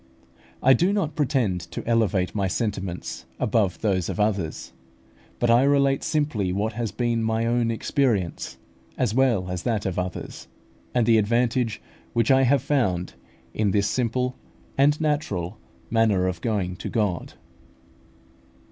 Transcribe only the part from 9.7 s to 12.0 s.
of others, and the advantage